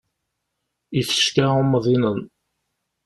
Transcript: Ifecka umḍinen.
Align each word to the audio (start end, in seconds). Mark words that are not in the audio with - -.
Ifecka 0.99 1.45
umḍinen. 1.61 2.21